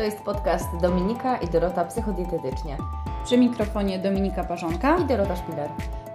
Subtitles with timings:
[0.00, 2.76] To jest podcast Dominika i Dorota Psychodietetycznie.
[3.24, 5.70] Przy mikrofonie Dominika Parzonka i Dorota Szpiler.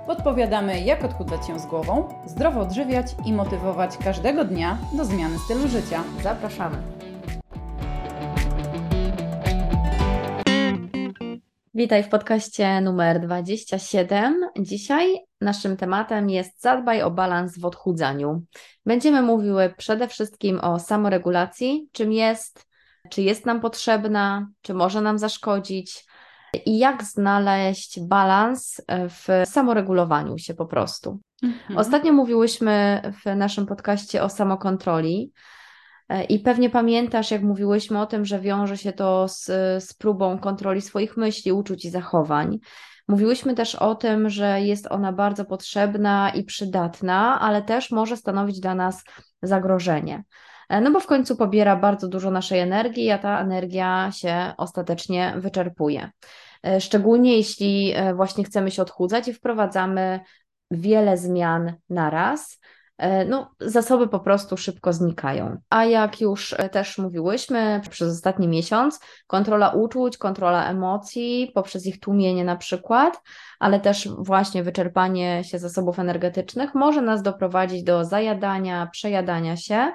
[0.08, 5.68] Podpowiadamy, jak odchudzać się z głową, zdrowo odżywiać i motywować każdego dnia do zmiany stylu
[5.68, 6.04] życia.
[6.23, 6.77] Zapraszamy.
[11.73, 14.49] Witaj w podcaście numer 27.
[14.59, 18.41] Dzisiaj naszym tematem jest zadbaj o balans w odchudzaniu.
[18.86, 22.74] Będziemy mówiły przede wszystkim o samoregulacji, czym jest,
[23.09, 26.05] czy jest nam potrzebna, czy może nam zaszkodzić
[26.66, 31.20] i jak znaleźć balans w samoregulowaniu się po prostu.
[31.44, 31.80] Mhm.
[31.80, 35.32] Ostatnio mówiłyśmy w naszym podcaście o samokontroli.
[36.30, 39.46] I pewnie pamiętasz, jak mówiłyśmy o tym, że wiąże się to z,
[39.84, 42.60] z próbą kontroli swoich myśli, uczuć i zachowań.
[43.08, 48.60] Mówiłyśmy też o tym, że jest ona bardzo potrzebna i przydatna, ale też może stanowić
[48.60, 49.04] dla nas
[49.41, 50.24] zagrożenie.
[50.70, 55.34] E, no bo w końcu pobiera bardzo dużo naszej energii, a ta energia się ostatecznie
[55.38, 56.10] wyczerpuje.
[56.63, 60.20] E, szczególnie jeśli e, właśnie chcemy się odchudzać i wprowadzamy
[60.72, 62.60] wiele zmian naraz,
[63.27, 65.57] no, zasoby po prostu szybko znikają.
[65.69, 72.46] A jak już też mówiłyśmy przez ostatni miesiąc, kontrola uczuć, kontrola emocji poprzez ich tłumienie
[72.46, 73.22] na przykład,
[73.59, 79.91] ale też właśnie wyczerpanie się zasobów energetycznych może nas doprowadzić do zajadania, przejadania się,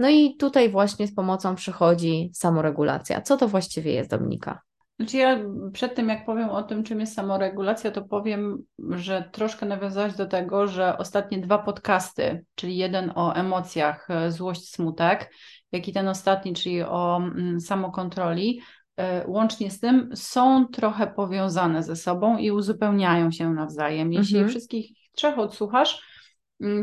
[0.00, 3.20] no i tutaj właśnie z pomocą przychodzi samoregulacja.
[3.20, 4.60] Co to właściwie jest, Dominika?
[5.00, 5.38] Znaczy ja
[5.72, 8.58] przed tym, jak powiem o tym, czym jest samoregulacja, to powiem,
[8.90, 14.70] że troszkę nawiązałaś do tego, że ostatnie dwa podcasty, czyli jeden o emocjach, e, złość,
[14.70, 15.34] smutek,
[15.72, 18.60] jak i ten ostatni, czyli o mm, samokontroli,
[18.96, 24.12] e, łącznie z tym są trochę powiązane ze sobą i uzupełniają się nawzajem.
[24.12, 24.50] Jeśli mhm.
[24.50, 26.09] wszystkich trzech odsłuchasz,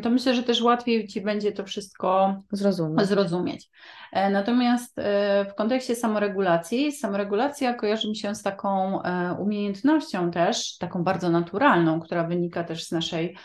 [0.04, 3.08] to myślę, że też łatwiej Ci będzie to wszystko zrozumieć.
[3.08, 3.70] zrozumieć.
[4.12, 10.78] E, natomiast e, w kontekście samoregulacji, samoregulacja kojarzy mi się z taką e, umiejętnością też,
[10.78, 13.38] taką bardzo naturalną, która wynika też z naszej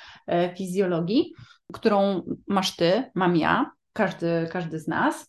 [0.56, 1.34] fizjologii,
[1.72, 5.28] którą masz Ty, mam ja, każdy, każdy z nas.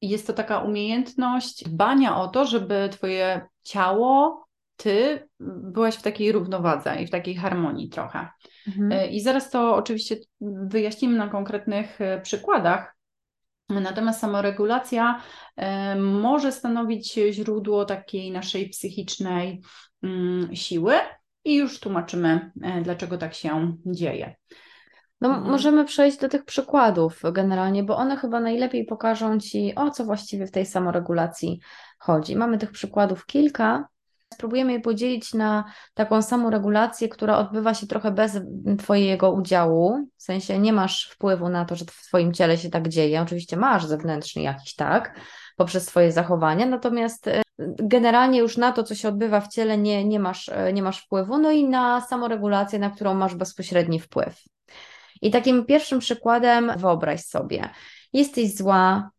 [0.00, 4.44] Jest to taka umiejętność dbania o to, żeby Twoje ciało,
[4.76, 8.28] Ty byłaś w takiej równowadze i w takiej harmonii trochę.
[8.68, 8.92] Mhm.
[8.92, 12.96] E, I zaraz to oczywiście wyjaśnimy na konkretnych e, przykładach.
[13.68, 15.22] Natomiast samoregulacja
[15.56, 19.62] e, może stanowić źródło takiej naszej psychicznej
[20.02, 20.94] mm, siły
[21.44, 22.50] i już tłumaczymy,
[22.82, 24.34] dlaczego tak się dzieje.
[25.22, 25.50] No, mhm.
[25.50, 30.46] możemy przejść do tych przykładów generalnie, bo one chyba najlepiej pokażą Ci, o co właściwie
[30.46, 31.60] w tej samoregulacji
[31.98, 32.36] chodzi.
[32.36, 33.88] Mamy tych przykładów kilka,
[34.32, 38.40] Spróbujemy je podzielić na taką samą regulację, która odbywa się trochę bez
[38.78, 42.88] Twojego udziału, w sensie nie masz wpływu na to, że w Twoim ciele się tak
[42.88, 43.22] dzieje.
[43.22, 45.20] Oczywiście masz zewnętrzny jakiś, tak,
[45.56, 47.42] poprzez swoje zachowania, natomiast e,
[47.78, 50.98] generalnie już na to, co się odbywa w ciele, nie, nie, masz, e, nie masz
[50.98, 54.42] wpływu, no i na samoregulację, na którą masz bezpośredni wpływ.
[55.22, 57.68] I takim pierwszym przykładem wyobraź sobie,
[58.12, 59.10] jesteś zła,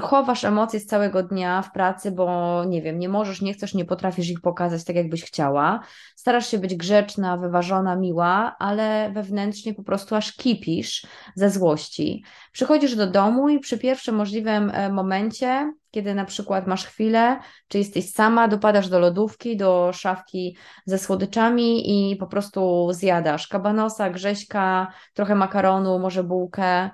[0.00, 3.84] chowasz emocje z całego dnia w pracy, bo nie wiem, nie możesz, nie chcesz, nie
[3.84, 5.80] potrafisz ich pokazać tak, jakbyś chciała.
[6.16, 12.24] Starasz się być grzeczna, wyważona, miła, ale wewnętrznie po prostu aż kipisz ze złości.
[12.52, 17.78] Przychodzisz do domu i przy pierwszym możliwym e, momencie, kiedy na przykład masz chwilę, czy
[17.78, 20.56] jesteś sama, dopadasz do lodówki, do szafki
[20.86, 26.90] ze słodyczami i po prostu zjadasz kabanosa, grześka, trochę makaronu, może bułkę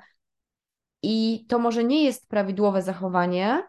[1.02, 3.62] i to może nie jest prawidłowe zachowanie,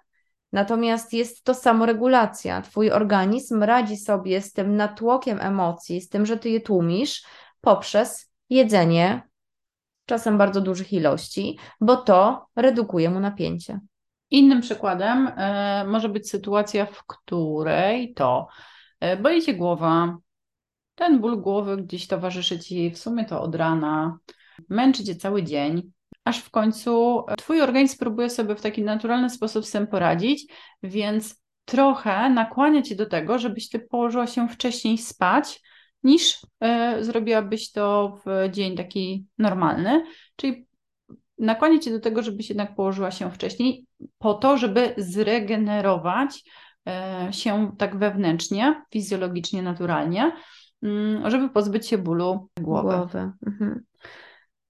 [0.51, 2.62] natomiast jest to samoregulacja.
[2.62, 7.23] Twój organizm radzi sobie z tym natłokiem emocji, z tym, że ty je tłumisz
[7.62, 9.29] poprzez jedzenie,
[10.06, 13.79] czasem bardzo dużych ilości, bo to redukuje mu napięcie.
[14.31, 15.31] Innym przykładem y,
[15.88, 18.47] może być sytuacja, w której to
[19.03, 20.17] y, boli cię głowa,
[20.96, 24.17] ten ból głowy gdzieś towarzyszy ci w sumie to od rana,
[24.69, 25.91] męczy cię cały dzień,
[26.29, 30.53] aż w końcu Twój organizm próbuje sobie w taki naturalny sposób z tym poradzić,
[30.84, 35.61] więc trochę nakłania Cię do tego, żebyś Ty położyła się wcześniej spać,
[36.03, 36.43] niż
[36.99, 40.03] y, zrobiłabyś to w dzień taki normalny,
[40.35, 40.67] czyli
[41.37, 43.85] nakłania Cię do tego, żebyś jednak położyła się wcześniej,
[44.17, 46.43] po to, żeby zregenerować
[47.29, 50.32] y, się tak wewnętrznie, fizjologicznie, naturalnie,
[50.84, 50.87] y,
[51.25, 52.97] żeby pozbyć się bólu głowy.
[52.97, 53.32] głowy.
[53.47, 53.84] Mhm.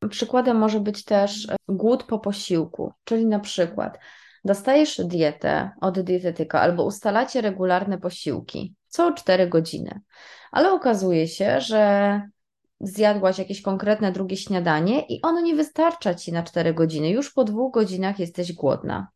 [0.10, 4.00] Przykładem może być też e, głód po posiłku, czyli na przykład
[4.46, 10.02] dostajesz dietę od dietetyka albo ustalacie regularne posiłki co 4 godziny,
[10.52, 12.22] ale okazuje się, że
[12.80, 17.44] zjadłaś jakieś konkretne drugie śniadanie i ono nie wystarcza ci na 4 godziny, już po
[17.44, 19.08] dwóch godzinach jesteś głodna.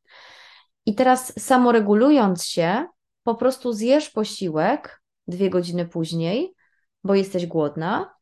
[0.86, 2.86] I teraz samoregulując się,
[3.24, 6.54] po prostu zjesz posiłek dwie godziny później,
[7.04, 8.14] bo jesteś głodna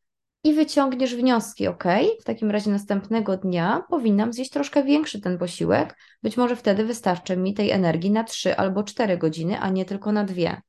[0.44, 1.84] i wyciągniesz wnioski, ok,
[2.20, 7.36] w takim razie następnego dnia powinnam zjeść troszkę większy ten posiłek, być może wtedy wystarczy
[7.36, 10.62] mi tej energii na 3 albo 4 godziny, a nie tylko na dwie.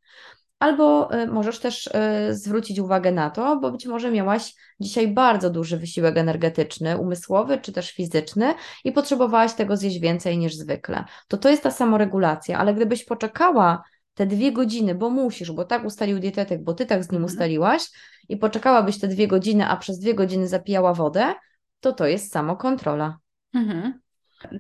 [0.60, 1.92] Albo y, możesz też y,
[2.30, 7.72] zwrócić uwagę na to, bo być może miałaś dzisiaj bardzo duży wysiłek energetyczny, umysłowy czy
[7.74, 8.54] też fizyczny
[8.84, 11.04] i potrzebowałaś tego zjeść więcej niż zwykle.
[11.28, 13.84] To to jest ta samoregulacja, ale gdybyś poczekała
[14.14, 17.34] te dwie godziny, bo musisz, bo tak ustalił dietetyk, bo ty tak z nim mhm.
[17.34, 17.82] ustaliłaś
[18.30, 21.34] i poczekałabyś te dwie godziny, a przez dwie godziny zapijała wodę,
[21.80, 23.18] to to jest samokontrola.
[23.54, 24.04] Mhm.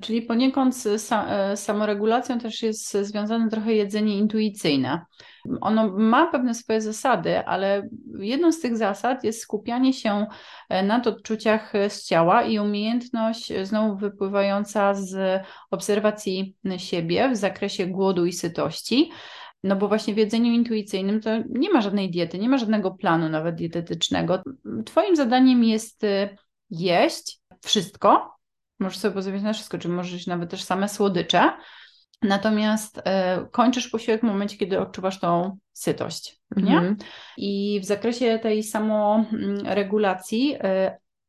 [0.02, 5.06] Czyli poniekąd z e, samoregulacją też jest związane trochę jedzenie intuicyjne.
[5.62, 7.90] Ono ma pewne swoje zasady, ale
[8.20, 10.26] jedną z tych zasad jest skupianie się
[10.70, 15.42] e, nad odczuciach z ciała i umiejętność znowu wypływająca z
[15.72, 19.12] obserwacji siebie w zakresie głodu i sytości.
[19.63, 23.30] No bo właśnie w jedzeniu intuicyjnym to nie ma żadnej diety, nie ma żadnego planu
[23.30, 24.44] nawet dietetycznego.
[24.86, 26.38] Twoim zadaniem jest y,
[26.69, 28.36] jeść wszystko,
[28.80, 31.51] możesz sobie pozwolić na wszystko, czy możesz nawet też same słodycze,
[32.21, 33.01] natomiast y,
[33.51, 36.77] kończysz posiłek w momencie, kiedy odczuwasz tą sytość, nie?
[36.77, 36.98] Mhm.
[37.38, 40.60] I w zakresie tej samoregulacji y,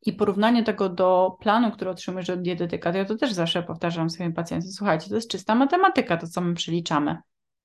[0.07, 4.11] i porównanie tego do planu, który otrzymujesz od dietetyka, to ja to też zawsze powtarzam
[4.11, 7.19] swoim pacjentom, słuchajcie, to jest czysta matematyka, to co my przeliczamy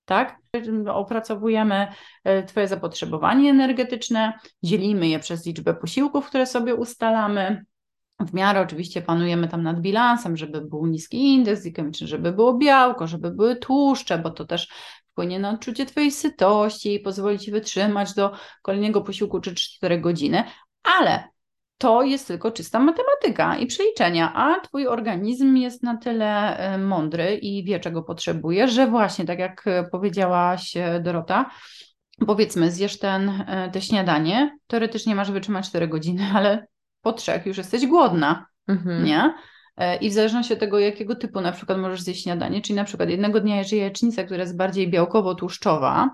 [0.09, 0.37] tak?
[0.93, 1.87] Opracowujemy
[2.23, 4.33] e, Twoje zapotrzebowanie energetyczne,
[4.63, 7.65] dzielimy je przez liczbę posiłków, które sobie ustalamy.
[8.19, 13.07] W miarę oczywiście panujemy tam nad bilansem, żeby był niski indeks glikemiczny, żeby było białko,
[13.07, 14.69] żeby były tłuszcze, bo to też
[15.11, 18.31] wpłynie na odczucie Twojej sytości i pozwoli Ci wytrzymać do
[18.61, 20.43] kolejnego posiłku czy 4 godziny,
[20.83, 21.23] ale
[21.79, 27.35] to jest tylko czysta matematyka i przeliczenia, a Twój organizm jest na tyle e, mądry
[27.35, 31.49] i wie, czego potrzebuje, że właśnie, tak jak powiedziałaś e, Dorota,
[32.27, 36.67] powiedzmy, zjesz ten, e, te śniadanie, teoretycznie masz wytrzymać 4 godziny, ale
[37.01, 39.03] po trzech już jesteś głodna, mhm.
[39.03, 39.33] nie?
[39.79, 42.83] E, I w zależności od tego, jakiego typu na przykład możesz zjeść śniadanie, czyli na
[42.83, 46.09] przykład jednego dnia jesz jajecznicę, która jest bardziej białkowo-tłuszczowa,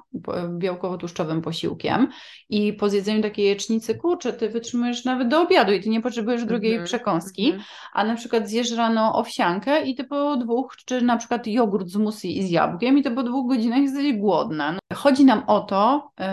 [0.58, 2.08] białkowo-tłuszczowym posiłkiem
[2.50, 6.46] i po zjedzeniu takiej jajecznicy, kurczę, ty wytrzymujesz nawet do obiadu i ty nie potrzebujesz
[6.46, 6.88] drugiej mm -hmm.
[6.88, 7.64] przekąski, mm -hmm.
[7.94, 11.96] a na przykład zjesz rano owsiankę i ty po dwóch, czy na przykład jogurt z
[11.96, 14.72] musi i z jabłkiem i to po dwóch godzinach jesteś głodna.
[14.72, 16.26] No, chodzi nam o to, yy,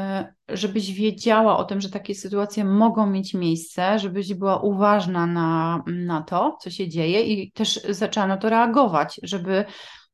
[0.52, 6.22] żebyś wiedziała o tym, że takie sytuacje mogą mieć miejsce, żebyś była uważna na, na
[6.22, 9.64] to, co się dzieje i też zaczęła na to reagować, żeby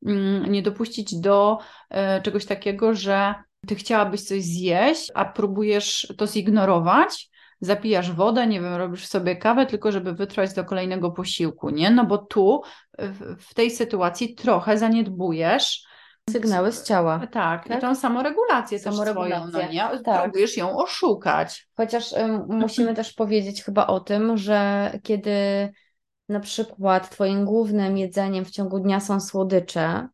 [0.06, 1.58] mm, nie dopuścić do
[1.90, 3.34] e, czegoś takiego, że
[3.66, 7.30] ty chciałabyś coś zjeść, a próbujesz to zignorować,
[7.60, 11.90] zapijasz wodę, nie wiem, robisz sobie kawę, tylko żeby wytrwać do kolejnego posiłku, nie?
[11.90, 12.62] No bo tu
[13.38, 15.88] w tej sytuacji trochę zaniedbujesz
[16.32, 17.18] Sygnały z ciała.
[17.32, 17.78] Tak, tak?
[17.78, 19.48] i tą samoregulację, samoregulację.
[19.48, 20.02] Swoją, no nie?
[20.04, 20.22] Tak.
[20.22, 21.68] Próbujesz ją oszukać.
[21.76, 22.14] Chociaż
[22.48, 25.32] musimy też powiedzieć chyba o tym, że kiedy
[26.28, 30.08] na przykład Twoim głównym jedzeniem w ciągu dnia są słodycze,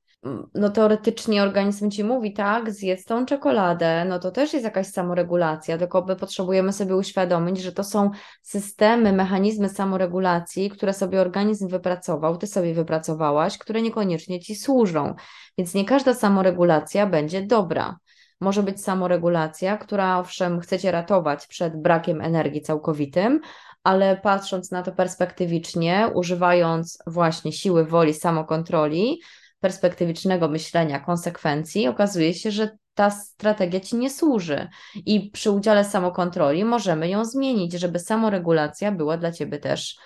[0.54, 5.78] no teoretycznie organizm ci mówi, tak, zjedz tą czekoladę, no to też jest jakaś samoregulacja,
[5.78, 8.10] tylko my potrzebujemy sobie uświadomić, że to są
[8.42, 15.14] systemy, mechanizmy samoregulacji, które sobie organizm wypracował, ty sobie wypracowałaś, które niekoniecznie ci służą.
[15.58, 17.96] Więc nie każda samoregulacja będzie dobra.
[18.40, 23.40] Może być samoregulacja, która owszem chcecie ratować przed brakiem energii całkowitym,
[23.82, 29.20] ale patrząc na to perspektywicznie, używając właśnie siły woli, samokontroli,
[29.64, 34.68] perspektywicznego myślenia, konsekwencji, okazuje się, że ta strategia ci nie służy.
[34.94, 39.96] I przy udziale samokontroli możemy ją zmienić, żeby samoregulacja była dla ciebie też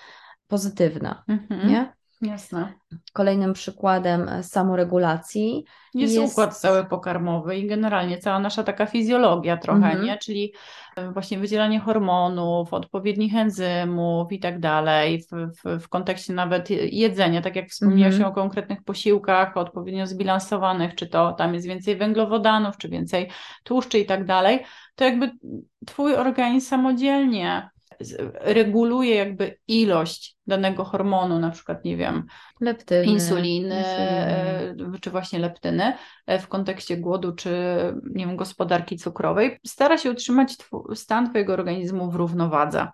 [0.47, 1.25] pozytywna.
[1.29, 1.69] Mhm.
[1.69, 1.93] Nie?
[2.21, 2.73] Jasne.
[3.13, 9.57] Kolejnym przykładem e, samoregulacji jest, jest, układ cały pokarmowy i generalnie cała nasza taka fizjologia
[9.57, 10.05] trochę, -hmm.
[10.05, 10.19] nie?
[10.19, 10.53] Czyli
[10.97, 15.25] e, właśnie wydzielanie hormonów, odpowiednich enzymów i tak dalej,
[15.81, 18.27] w, kontekście nawet jedzenia, tak jak wspomniałeś -hmm.
[18.27, 23.31] o konkretnych posiłkach, odpowiednio zbilansowanych, czy to tam jest więcej węglowodanów, czy więcej
[23.63, 25.31] tłuszczy i tak dalej, to jakby
[25.87, 27.71] twój organizm samodzielnie
[28.40, 32.25] reguluje jakby ilość danego hormonu, na przykład, nie wiem,
[32.61, 35.93] leptyny, insuliny, insuliny, czy właśnie leptyny
[36.26, 37.50] e, w kontekście głodu, czy
[38.14, 40.57] nie wiem, gospodarki cukrowej, stara się utrzymać
[40.95, 42.88] stan Twojego organizmu w równowadze.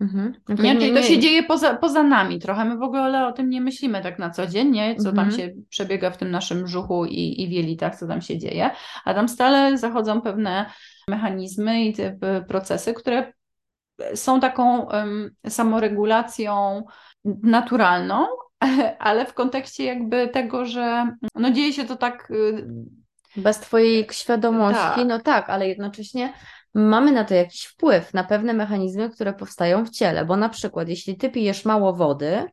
[0.00, 0.34] Mhm.
[0.48, 2.64] Nie, czyli to się dzieje poza, poza nami trochę.
[2.64, 4.96] My w ogóle o tym nie myślimy tak na co dzień, nie?
[4.96, 5.16] co mhm.
[5.16, 8.70] tam się przebiega w tym naszym brzuchu i, i wielitach, co tam się dzieje.
[9.04, 10.70] A tam stale zachodzą pewne
[11.08, 12.18] mechanizmy i te
[12.48, 13.32] procesy, które
[14.14, 16.84] są taką um, samoregulacją
[17.42, 18.26] naturalną,
[18.98, 22.66] ale w kontekście jakby tego, że no dzieje się to tak y,
[23.36, 25.06] Bez Twojej świadomości, Tak.
[25.06, 26.32] no tak, ale jednocześnie
[26.74, 30.88] mamy na to jakiś wpływ, na pewne mechanizmy, które powstają w ciele, bo na przykład
[30.88, 32.44] jeśli Ty pijesz mało wody,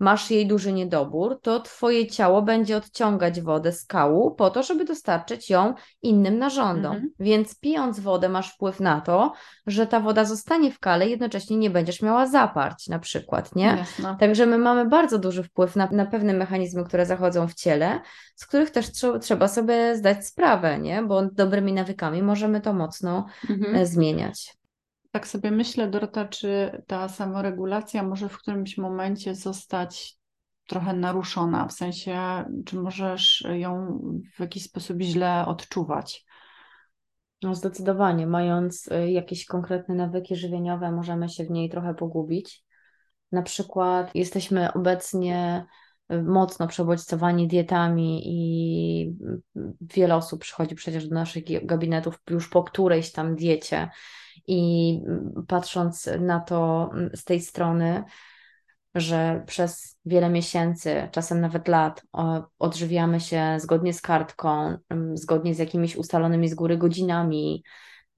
[0.00, 4.84] masz jej duży niedobór, to Twoje ciało będzie odciągać wodę z kału po to, żeby
[4.84, 6.92] dostarczyć ją innym narządom.
[6.92, 7.10] Mhm.
[7.20, 9.32] Więc pijąc wodę masz wpływ na to,
[9.66, 13.64] że ta woda zostanie w kale, jednocześnie nie będziesz miała zaparć na przykład, nie?
[13.78, 14.16] Jasne.
[14.20, 18.00] Także my mamy bardzo duży wpływ na, na pewne mechanizmy, które zachodzą w ciele,
[18.36, 21.02] z których też trze- trzeba sobie zdać sprawę, nie?
[21.02, 23.76] Bo dobrymi nawykami możemy to mocno Mhm.
[23.76, 24.59] e, zmieniać.
[25.10, 30.18] Tak sobie myślę, Dorota, czy ta samoregulacja może w którymś momencie zostać
[30.68, 34.00] trochę naruszona, w sensie, czy możesz ją
[34.36, 36.24] w jakiś sposób źle odczuwać?
[37.42, 42.64] No zdecydowanie, mając y, jakieś konkretne nawyki żywieniowe, możemy się w niej trochę pogubić.
[43.32, 45.66] Na przykład jesteśmy obecnie
[46.12, 49.16] y, mocno przebodźcowani dietami i
[49.56, 53.90] y, wiele osób przychodzi przecież do naszych gabinetów już po którejś tam diecie
[54.46, 58.04] i mm, patrząc na to mm, z tej strony,
[58.94, 62.02] że przez wiele miesięcy, czasem nawet lat,
[62.58, 67.64] odżywiamy się zgodnie z kartką, ym, zgodnie z jakimiś ustalonymi z góry godzinami,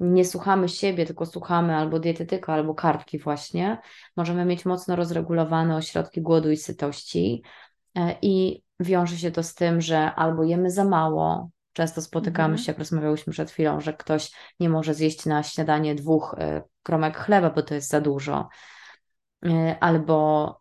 [0.00, 3.78] nie słuchamy siebie, tylko słuchamy albo dietetyka, albo kartki właśnie,
[4.16, 7.42] możemy mieć mocno rozregulowane ośrodki głodu i sytości
[7.94, 12.58] e, i wiąże się to z tym, że albo jemy za mało, często spotykamy Mhm.
[12.58, 17.16] się, jak rozmawiałyśmy przed chwilą, że ktoś nie może zjeść na śniadanie dwóch e, kromek
[17.18, 18.48] chleba, bo to jest za dużo,
[19.46, 20.60] E, albo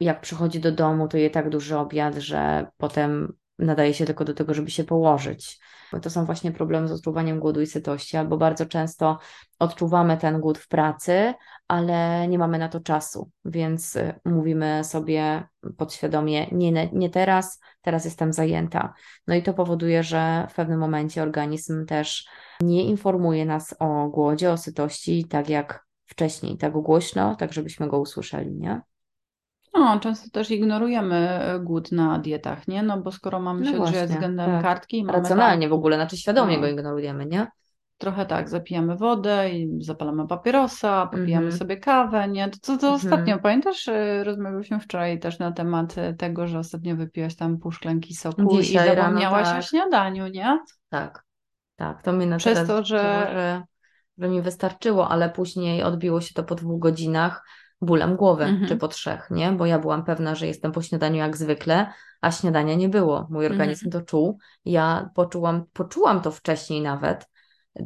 [0.00, 4.34] jak przychodzi do domu, to je tak duży obiad, że potem nadaje się tylko do
[4.34, 5.60] tego, żeby się położyć.
[6.02, 9.18] To są właśnie problemy z odczuwaniem głodu i sytości, albo bardzo często
[9.58, 11.34] odczuwamy ten głód w pracy,
[11.68, 18.04] ale nie mamy na to czasu, więc y, mówimy sobie podświadomie, nie, nie teraz, teraz
[18.04, 18.94] jestem zajęta.
[19.26, 22.28] No i to powoduje, że w pewnym momencie organizm też
[22.60, 28.00] nie informuje nas o głodzie, o sytości, tak jak wcześniej, tak głośno, tak żebyśmy go
[28.00, 28.80] usłyszeli, nie?
[29.78, 32.82] No, często też ignorujemy e, głód na dietach, nie?
[32.82, 34.62] No bo skoro mamy No się odżywiać względem tak.
[34.62, 36.60] kartki, mamy Racjonalnie tak, w ogóle, znaczy świadomie No.
[36.60, 37.46] go ignorujemy, nie?
[37.98, 41.58] trochę tak, zapijamy wodę i zapalamy papierosa, popijamy Mhm.
[41.58, 42.48] sobie kawę, nie?
[42.48, 42.94] To, to, to Mhm.
[42.94, 47.72] ostatnio, pamiętasz, e, rozmawialiśmy wczoraj też na temat e, tego, że ostatnio wypiłaś tam pół
[47.72, 49.64] szklanki soku Dzisiaj i rano, zapomniałaś o tak.
[49.64, 50.58] śniadaniu, nie?
[50.88, 51.24] Tak,
[51.76, 52.02] tak.
[52.02, 53.62] To mnie na Przez to, że,
[54.18, 57.44] że mi wystarczyło, ale później odbiło się to po dwóch godzinach
[57.80, 58.68] bólem głowy, Mhm.
[58.68, 59.52] czy po trzech, nie?
[59.52, 63.26] Bo ja byłam pewna, że jestem po śniadaniu jak zwykle, a śniadania nie było.
[63.30, 63.52] Mój Mhm.
[63.52, 64.38] organizm to czuł.
[64.64, 67.28] Ja poczułam, poczułam to wcześniej nawet,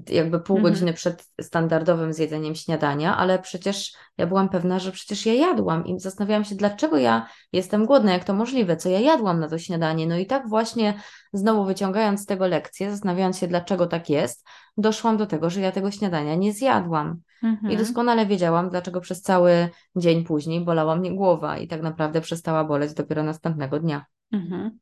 [0.08, 0.74] jakby pół Mhm.
[0.74, 6.00] godziny przed standardowym zjedzeniem śniadania, ale przecież ja byłam pewna, że przecież ja jadłam i
[6.00, 10.06] zastanawiałam się, dlaczego ja jestem głodna, jak to możliwe, co ja jadłam na to śniadanie.
[10.06, 10.94] No i tak właśnie
[11.32, 14.46] znowu wyciągając z tego lekcję, zastanawiając się, dlaczego tak jest,
[14.76, 17.20] doszłam do tego, że ja tego śniadania nie zjadłam.
[17.42, 17.76] I Mhm.
[17.76, 22.94] doskonale wiedziałam, dlaczego przez cały dzień później bolała mnie głowa i tak naprawdę przestała boleć
[22.94, 24.04] dopiero następnego dnia.
[24.32, 24.78] Mhm.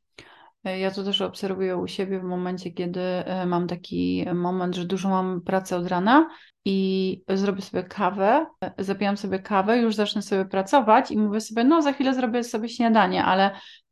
[0.65, 4.85] E, Ja to też obserwuję u siebie w momencie, kiedy e, mam taki moment, że
[4.85, 6.29] dużo mam pracy od rana
[6.65, 11.65] i zrobię sobie kawę, e, zapijam sobie kawę, już zacznę sobie pracować i mówię sobie,
[11.65, 13.51] no za chwilę zrobię sobie śniadanie, ale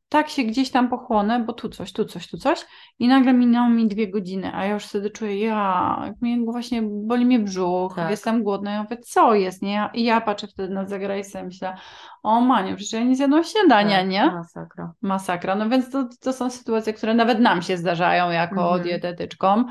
[0.08, 2.66] tak się gdzieś tam pochłonę, bo tu coś, tu coś, tu coś
[2.98, 7.26] i nagle minęło mi dwie godziny, a ja już wtedy czuję, ja, mnie właśnie boli
[7.26, 8.10] mnie brzuch, Tak.
[8.10, 9.72] jestem głodna, ja mówię, co jest, nie?
[9.72, 11.74] Ja- I ja patrzę wtedy na zegarek i sobie myślę,
[12.22, 14.26] o Maniu, przecież ja nie zjadłam śniadania, Tak, nie?
[14.26, 14.92] Masakra.
[15.02, 15.54] Masakra.
[15.54, 18.82] No więc to, to są sytuacje, które nawet nam się zdarzają jako Mhm.
[18.82, 19.66] dietetyczkom.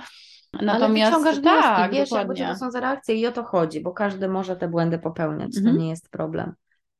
[0.53, 2.47] Ale Natomiast wyciągasz wnioski, tak, wiesz, jakby co dokładnie.
[2.47, 5.59] to są za reakcje i o to chodzi, bo każdy może te błędy popełniać, to
[5.59, 5.77] Mhm.
[5.77, 6.53] nie jest problem.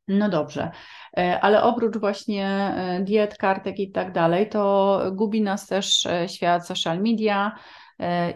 [0.08, 0.72] No dobrze,
[1.18, 6.30] E, ale oprócz właśnie e, diet, kartek i tak dalej, to gubi nas też e,
[6.30, 7.56] świat social media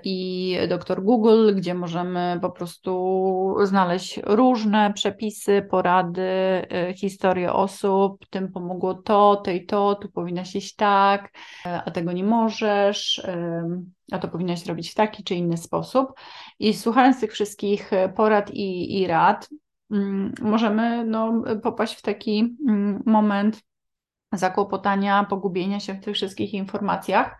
[0.03, 6.21] i doktor Google, gdzie możemy po prostu znaleźć różne przepisy, porady,
[6.95, 11.31] historie osób, tym pomogło to, tej to, tu powinnaś iść tak,
[11.85, 13.27] a tego nie możesz,
[14.11, 16.07] a to powinnaś robić w taki czy inny sposób.
[16.59, 19.49] I słuchając tych wszystkich porad i, i rad,
[20.41, 23.61] możemy no, popaść w taki mm, moment
[24.33, 27.37] zakłopotania, pogubienia się w tych wszystkich informacjach.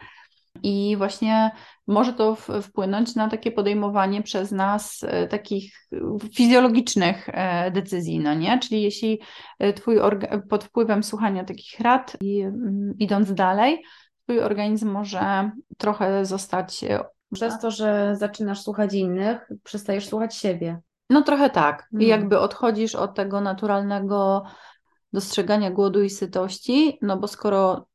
[0.64, 1.52] I właśnie
[1.88, 5.74] może to wpłynąć na takie podejmowanie przez nas e, takich
[6.36, 8.60] fizjologicznych e, decyzji, no nie?
[8.60, 9.20] Czyli jeśli
[9.60, 9.98] e, twój
[10.50, 13.84] pod wpływem słuchania takich rad i mm, idąc dalej,
[14.24, 16.86] twój organizm może trochę zostać
[17.34, 20.80] Przez to, że zaczynasz słuchać innych, przestajesz słuchać siebie.
[21.12, 21.88] No trochę tak.
[21.92, 22.08] I Mm.
[22.08, 24.44] jakby odchodzisz od tego naturalnego
[25.14, 27.86] dostrzegania głodu i sytości, no bo skoro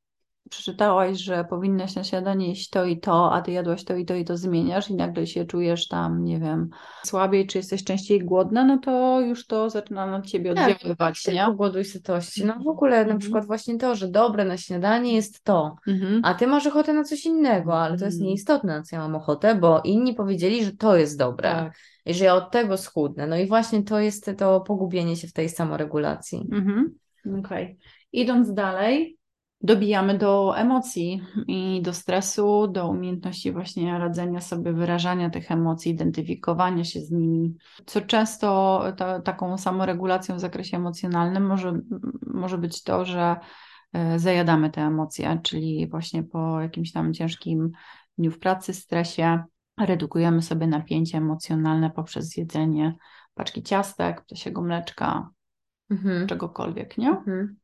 [0.51, 4.15] przeczytałaś, że powinnaś na śniadanie jeść to i to, a ty jadłaś to i to
[4.15, 6.69] i to zmieniasz i nagle się czujesz tam, nie wiem,
[7.05, 11.49] słabiej, czy jesteś częściej głodna, no to już to zaczyna na ciebie Tak, oddziaływać, Tylko
[11.51, 11.57] nie?
[11.57, 12.45] głodu i sytości.
[12.45, 13.19] No w ogóle na Mhm.
[13.19, 16.21] przykład właśnie to, że dobre na śniadanie jest to, Mhm.
[16.25, 18.29] a ty masz ochotę na coś innego, ale to jest Mhm.
[18.29, 21.73] nieistotne, na co ja mam ochotę, bo inni powiedzieli, że to jest dobre Tak.
[22.07, 23.27] I że ja od tego schudnę.
[23.27, 26.49] No i właśnie to jest to pogubienie się w tej samoregulacji.
[26.53, 26.95] Mhm.
[27.39, 27.79] Okej.
[28.13, 29.19] Idąc dalej,
[29.61, 36.85] dobijamy do emocji i do stresu, do umiejętności właśnie radzenia sobie, wyrażania tych emocji, identyfikowania
[36.85, 37.55] się z nimi,
[37.87, 41.81] co często ta, taką samoregulacją w zakresie emocjonalnym może,
[42.27, 43.37] może być to, że
[43.93, 47.71] e, zajadamy te emocje, czyli właśnie po jakimś tam ciężkim
[48.19, 49.45] dniu w pracy, stresie,
[49.81, 52.95] redukujemy sobie napięcie emocjonalne poprzez jedzenie
[53.35, 55.31] paczki ciastek, ptasiego mleczka,
[55.91, 56.27] Mhm.
[56.27, 57.09] czegokolwiek, nie?
[57.09, 57.57] Mhm.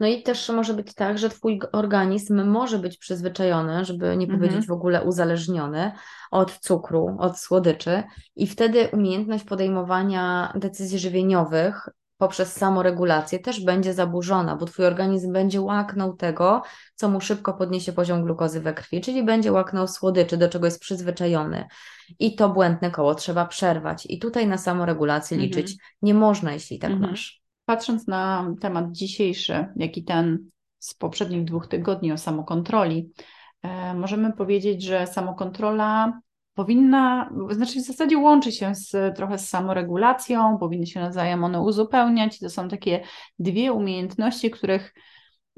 [0.00, 4.40] No i też może być tak, że twój organizm może być przyzwyczajony, żeby nie Mhm.
[4.40, 5.92] powiedzieć w ogóle uzależniony
[6.30, 8.02] od cukru, od słodyczy
[8.36, 15.60] i wtedy umiejętność podejmowania decyzji żywieniowych poprzez samoregulację też będzie zaburzona, bo twój organizm będzie
[15.60, 16.62] łaknął tego,
[16.94, 20.80] co mu szybko podniesie poziom glukozy we krwi, czyli będzie łaknął słodyczy, do czego jest
[20.80, 21.66] przyzwyczajony.
[22.18, 24.06] I to błędne koło trzeba przerwać.
[24.08, 25.48] I tutaj na samoregulację Mhm.
[25.48, 27.10] liczyć nie można, jeśli tak Mhm.
[27.10, 27.42] masz.
[27.64, 30.38] Patrząc na temat dzisiejszy, jak i ten
[30.78, 33.10] z poprzednich dwóch tygodni o samokontroli,
[33.62, 36.20] e, możemy powiedzieć, że samokontrola
[36.58, 42.38] powinna, znaczy w zasadzie łączy się z, trochę z samoregulacją, powinny się nawzajem one uzupełniać.
[42.38, 43.02] To są takie
[43.38, 44.94] dwie umiejętności, których,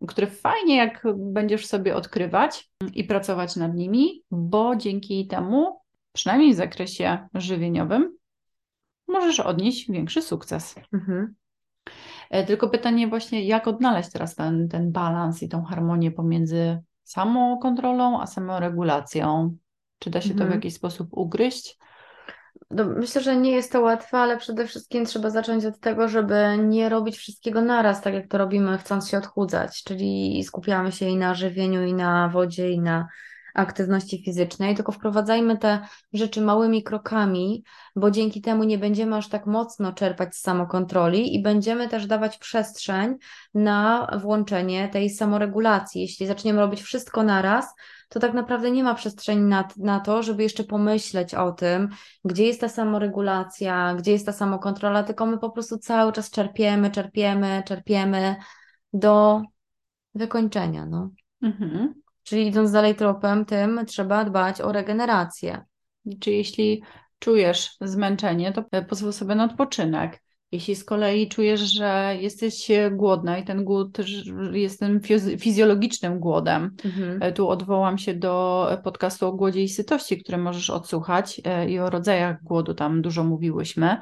[0.08, 5.80] które fajnie, jak będziesz sobie odkrywać i pracować nad nimi, bo dzięki temu,
[6.12, 8.16] przynajmniej w zakresie żywieniowym,
[9.08, 10.74] możesz odnieść większy sukces.
[10.92, 11.34] Mhm.
[12.30, 18.20] E, Tylko pytanie właśnie, jak odnaleźć teraz ten, ten balans i tą harmonię pomiędzy samokontrolą
[18.20, 19.56] a samoregulacją?
[20.00, 20.52] Czy da się to w Mhm.
[20.52, 21.78] jakiś sposób ugryźć?
[22.70, 26.58] No, myślę, że nie jest to łatwe, ale przede wszystkim trzeba zacząć od tego, żeby
[26.58, 31.16] nie robić wszystkiego naraz, tak jak to robimy, chcąc się odchudzać, czyli skupiamy się i
[31.16, 33.08] na żywieniu, i na wodzie, i na
[33.54, 35.80] aktywności fizycznej, tylko wprowadzajmy te
[36.12, 37.64] rzeczy małymi krokami,
[37.96, 42.38] bo dzięki temu nie będziemy aż tak mocno czerpać z samokontroli i będziemy też dawać
[42.38, 43.16] przestrzeń
[43.54, 46.00] na włączenie tej samoregulacji.
[46.00, 47.74] Jeśli zaczniemy robić wszystko naraz,
[48.10, 51.88] to tak naprawdę nie ma przestrzeni na, na to, żeby jeszcze pomyśleć o tym,
[52.24, 56.90] gdzie jest ta samoregulacja, gdzie jest ta samokontrola, tylko my po prostu cały czas czerpiemy,
[56.90, 58.36] czerpiemy, czerpiemy
[58.92, 59.42] do
[60.14, 60.86] wykończenia.
[60.86, 61.10] No.
[61.42, 61.94] Mhm.
[62.22, 65.64] Czyli idąc dalej tropem tym, trzeba dbać o regenerację.
[66.20, 66.82] Czy jeśli
[67.18, 70.22] czujesz zmęczenie, to e, pozwól sobie na odpoczynek.
[70.52, 73.98] Jeśli z kolei czujesz, że jesteś e, głodna i ten głód
[74.52, 77.22] jest tym fiz- fizjologicznym głodem, Mhm.
[77.22, 81.78] E, Tu odwołam się do podcastu o głodzie i sytości, który możesz odsłuchać e, i
[81.78, 83.96] o rodzajach głodu tam dużo mówiłyśmy,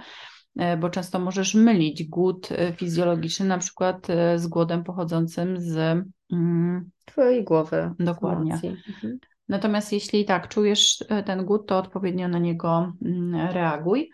[0.59, 6.05] e, bo często możesz mylić głód e, fizjologiczny na przykład e, z głodem pochodzącym z.
[6.33, 7.91] mm, Twojej głowy.
[7.99, 8.55] Dokładnie.
[8.55, 9.19] Mhm.
[9.49, 14.11] Natomiast jeśli tak czujesz e, ten głód, to odpowiednio na niego mm, reaguj.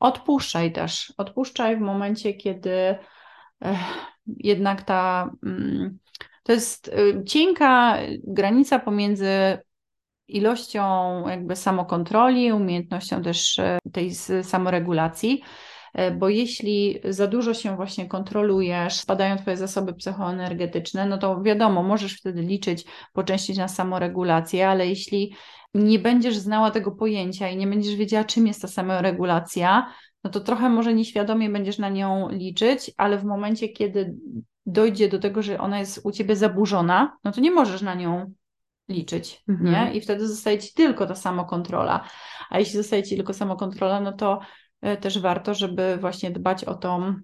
[0.00, 1.12] Odpuszczaj też.
[1.16, 2.70] Odpuszczaj w momencie, kiedy
[3.60, 3.78] eh,
[4.26, 5.30] jednak ta.
[5.46, 5.98] mm,
[6.42, 9.58] To jest y, cienka granica pomiędzy
[10.30, 10.82] ilością
[11.28, 15.42] jakby samokontroli, umiejętnością też e, tej samoregulacji,
[15.94, 21.82] e, bo jeśli za dużo się właśnie kontrolujesz, spadają Twoje zasoby psychoenergetyczne, no to wiadomo,
[21.82, 25.34] możesz wtedy liczyć po części na samoregulację, ale jeśli
[25.74, 29.92] nie będziesz znała tego pojęcia i nie będziesz wiedziała, czym jest ta samoregulacja,
[30.24, 34.14] no to trochę może nieświadomie będziesz na nią liczyć, ale w momencie, kiedy
[34.66, 38.32] dojdzie do tego, że ona jest u Ciebie zaburzona, no to nie możesz na nią
[38.88, 39.72] liczyć, Mhm.
[39.72, 39.94] nie?
[39.94, 42.04] I wtedy zostaje Ci tylko ta samokontrola.
[42.50, 44.40] A jeśli zostaje Ci tylko samokontrola, no to
[44.80, 47.14] e, też warto, żeby właśnie dbać o tą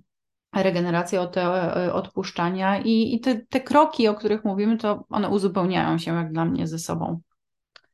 [0.54, 1.42] regenerację, o te
[1.86, 6.32] e, odpuszczania i, i te, te kroki, o których mówimy, to one uzupełniają się jak
[6.32, 7.20] dla mnie ze sobą.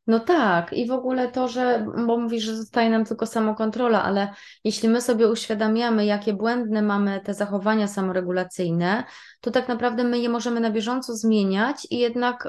[0.07, 4.35] No tak, i w ogóle to, że, bo mówisz, że zostaje nam tylko samokontrola, ale
[4.65, 9.05] jeśli my sobie uświadamiamy, jakie błędne mamy te zachowania samoregulacyjne,
[9.41, 12.49] to tak naprawdę my je możemy na bieżąco zmieniać i jednak y,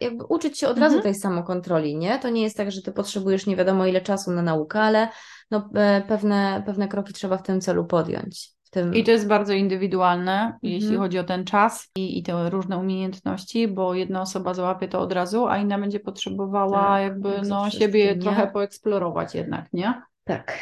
[0.00, 1.02] jakby uczyć się od razu Mhm.
[1.02, 2.18] tej samokontroli, nie?
[2.18, 5.08] To nie jest tak, że ty potrzebujesz nie wiadomo ile czasu na naukę, ale
[5.50, 8.53] no, e, pewne, pewne kroki trzeba w tym celu podjąć.
[8.74, 8.94] Tym...
[8.94, 11.00] I to jest bardzo indywidualne, jeśli Mhm.
[11.02, 15.12] chodzi o ten czas i, i te różne umiejętności, bo jedna osoba załapie to od
[15.12, 18.22] razu, a inna będzie potrzebowała Tak, jakby no, siebie nie?
[18.22, 20.02] trochę poeksplorować jednak, nie?
[20.24, 20.58] Tak.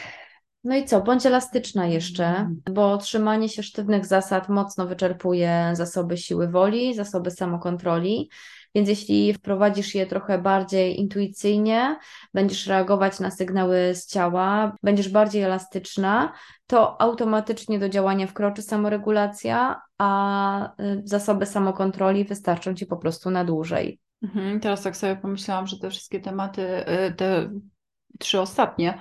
[0.64, 1.00] No i co?
[1.00, 2.56] Bądź elastyczna jeszcze, Mhm.
[2.70, 8.30] bo trzymanie się sztywnych zasad mocno wyczerpuje zasoby siły woli, zasoby samokontroli.
[8.74, 11.98] Więc jeśli wprowadzisz je trochę bardziej intuicyjnie,
[12.34, 16.32] będziesz reagować na sygnały z ciała, będziesz bardziej elastyczna,
[16.66, 23.44] to automatycznie do działania wkroczy samoregulacja, a y, zasoby samokontroli wystarczą ci po prostu na
[23.44, 24.00] dłużej.
[24.22, 26.62] Mhm, teraz tak sobie pomyślałam, że te wszystkie tematy,
[27.08, 27.50] y, te
[28.18, 28.98] trzy ostatnie,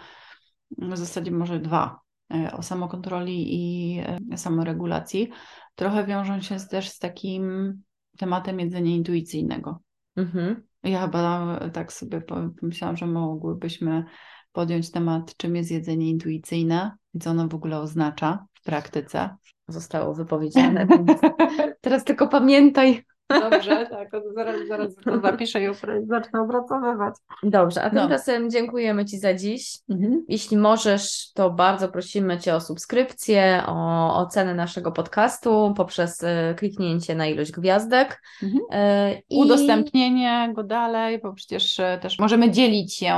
[0.78, 2.00] w zasadzie może dwa,
[2.34, 4.02] y, o samokontroli i
[4.36, 5.30] samoregulacji,
[5.76, 7.84] trochę wiążą się też z takim
[8.22, 9.80] tematem jedzenia intuicyjnego.
[10.16, 10.64] Mhm.
[10.84, 12.22] Ja chyba tak sobie
[12.60, 14.04] pomyślałam, że mogłybyśmy
[14.52, 19.30] podjąć temat, czym jest jedzenie intuicyjne i co ono w ogóle oznacza w praktyce.
[19.68, 20.88] Zostało wypowiedziane.
[21.82, 23.04] Teraz tylko pamiętaj,
[23.40, 25.68] Dobrze, tak, zaraz, zaraz to zapiszę i
[26.08, 27.16] zacznę opracowywać.
[27.44, 28.50] Dobrze, a tymczasem no.
[28.50, 29.78] dziękujemy Ci za dziś.
[29.90, 30.26] Mhm.
[30.28, 37.16] Jeśli możesz, to bardzo prosimy Cię o subskrypcję, o ocenę naszego podcastu poprzez e, kliknięcie
[37.16, 38.22] na ilość gwiazdek.
[38.44, 38.62] Mhm.
[38.72, 39.38] E, I...
[39.38, 43.12] Udostępnienie go dalej, bo przecież e, też możemy dzielić się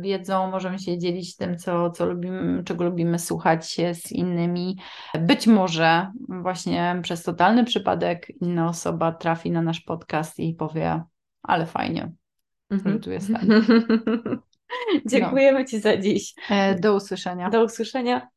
[0.00, 4.78] wiedzą, możemy się dzielić tym, co, co lubimy, czego lubimy słuchać się z innymi.
[5.18, 11.02] Być może właśnie przez totalny przypadek inna osoba trafi trafi na nasz podcast i powie,
[11.42, 12.12] ale fajnie,
[12.70, 13.00] mhm.
[13.00, 13.36] tu jestem.
[15.10, 15.64] Dziękujemy no.
[15.64, 16.34] Ci za dziś.
[16.50, 17.50] E, do usłyszenia.
[17.50, 18.28] Do usłyszenia.